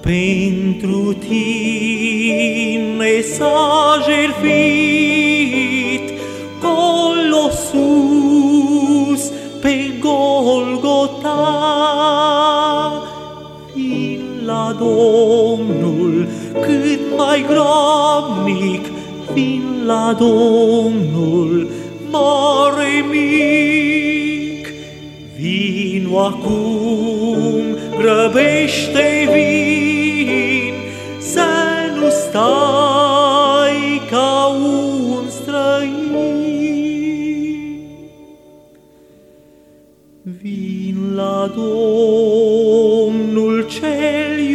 Pentru 0.00 1.12
tine 1.12 3.20
s-a 3.20 3.98
jertfit, 4.06 6.06
colo 6.60 7.50
sus 7.50 9.22
pe 9.60 9.92
Golgota. 10.00 11.40
Vin 13.74 14.20
la 14.44 14.76
Domnul 14.78 15.31
cât 16.62 17.00
mai 17.16 17.44
grabnic, 17.48 18.84
vin 19.32 19.82
la 19.86 20.16
Domnul 20.18 21.68
mare 22.10 23.04
mic. 23.10 24.68
Vino 25.36 26.18
acum, 26.18 27.76
grăbește 27.98 29.28
vin, 29.32 30.74
să 31.18 31.46
nu 32.00 32.08
stai 32.10 34.00
ca 34.10 34.46
un 34.46 35.28
străin. 35.28 36.00
Vin 40.42 41.14
la 41.14 41.52
Domnul 41.54 43.66
cel 43.68 44.38
iubit, 44.38 44.51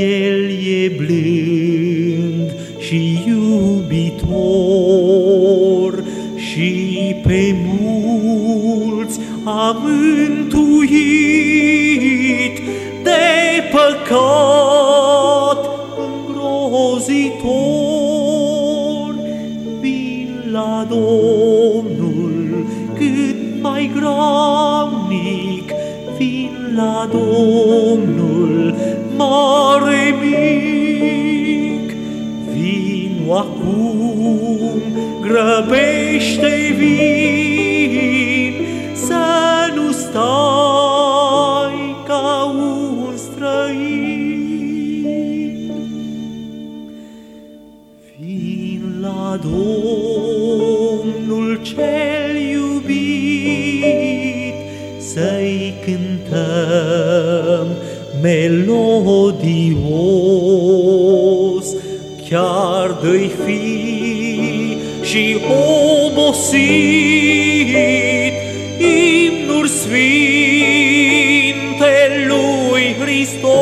El 0.00 0.50
e 0.50 0.88
blând 0.96 2.48
și 2.78 3.18
iubitor 3.26 4.34
și 6.36 7.14
pe 7.22 7.54
mulți 7.64 9.20
a 9.44 9.76
mântuit 9.82 10.96
de 13.02 13.62
păcat 13.70 15.60
îngrozitor. 15.98 17.44
Vin 19.80 20.28
la 20.52 20.86
Domnul 20.88 22.66
cât 22.94 23.62
mai 23.62 23.90
gramnic, 23.94 25.72
vin 26.18 26.54
la 26.76 27.08
Domnul 27.12 28.74
mare 29.16 29.65
Vino 33.26 33.38
acum, 33.38 34.82
grăbește 35.20 36.74
vin, 36.78 38.54
să 38.94 39.24
nu 39.74 39.92
stai 39.92 40.16
ca 42.06 42.54
un 42.58 43.16
străin. 43.16 44.52
Vin 48.18 48.82
la 49.00 49.40
Domnul 49.42 51.60
cel 51.62 52.36
iubit, 52.52 54.54
să-i 54.98 55.74
cântăm 55.84 57.66
melodios, 58.22 60.45
chiar 62.30 62.90
dă-i 63.02 63.30
fi 63.44 64.78
și 65.02 65.36
obosit, 66.06 66.56
imnuri 68.78 69.68
sfinte 69.68 71.14
lui 72.28 72.96
Hristos. 73.00 73.54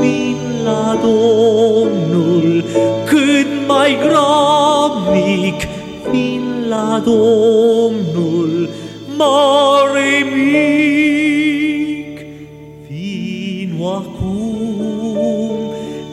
Vin 0.00 0.38
la 0.64 0.98
Domnul 1.02 2.64
cât 3.04 3.48
mai 3.66 3.98
grabnic, 4.00 5.68
vin 6.10 6.66
la 6.68 7.02
Domnul 7.04 8.70
mare 9.16 9.75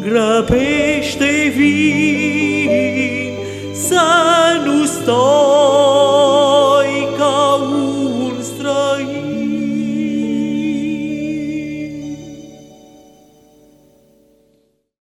grăbește 0.03 1.53
vin, 1.55 3.33
să 3.73 4.01
nu 4.65 4.85
stai 4.85 5.42